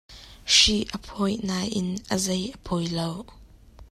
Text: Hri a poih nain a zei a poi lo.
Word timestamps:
Hri 0.55 0.77
a 0.95 0.97
poih 1.07 1.37
nain 1.49 1.87
a 2.13 2.15
zei 2.25 2.43
a 2.55 2.57
poi 2.67 2.85
lo. 2.97 3.09